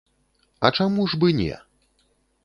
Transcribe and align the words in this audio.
А 0.69 0.71
чаму 0.79 1.05
ж 1.11 1.19
бы 1.23 1.29
не? 1.39 1.59